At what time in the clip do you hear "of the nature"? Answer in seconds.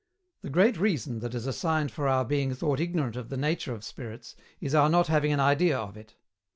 3.15-3.71